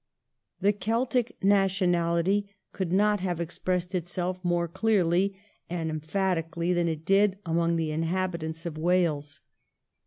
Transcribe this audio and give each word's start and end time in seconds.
The 0.61 0.73
Celtic 0.73 1.37
nationality 1.43 2.55
could 2.71 2.91
not 2.91 3.19
have 3.19 3.39
expressed 3.39 3.93
itself 3.93 4.43
more 4.43 4.67
clearly 4.67 5.35
and 5.69 5.91
emphatically 5.91 6.73
than 6.73 6.87
it 6.87 7.05
did 7.05 7.37
among 7.45 7.75
the 7.75 7.91
inhabitants 7.91 8.65
of 8.65 8.79
Wales. 8.79 9.41